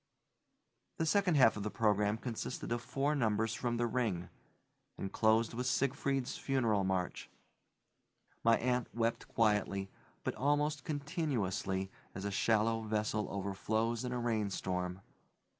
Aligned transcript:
The 0.97 1.05
second 1.05 1.35
half 1.35 1.55
of 1.57 1.61
the 1.61 1.69
program 1.69 2.17
consisted 2.17 2.71
of 2.71 2.81
four 2.81 3.13
numbers 3.13 3.53
from 3.53 3.77
the 3.77 3.85
Ring, 3.85 4.29
and 4.97 5.11
closed 5.11 5.53
with 5.53 5.67
Siegfried's 5.67 6.37
funeral 6.39 6.83
march. 6.83 7.29
My 8.43 8.57
aunt 8.57 8.87
wept 8.95 9.27
quietly, 9.27 9.91
but 10.23 10.33
almost 10.33 10.85
continuously, 10.85 11.91
as 12.15 12.25
a 12.25 12.31
shallow 12.31 12.81
vessel 12.81 13.27
overflows 13.29 14.03
in 14.03 14.11
a 14.11 14.17
rainstorm. 14.17 15.01